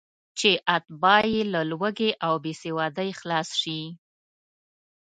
چې 0.39 0.51
اتباع 0.75 1.21
یې 1.33 1.41
له 1.53 1.61
لوږې 1.71 2.11
او 2.25 2.33
بېسوادۍ 2.43 3.09
خلاص 3.19 3.49
شي. 3.61 3.81